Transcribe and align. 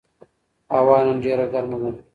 هوا 0.75 0.97
نن 1.05 1.15
ډېره 1.23 1.45
ګرمه 1.53 1.77
ده. 1.81 1.91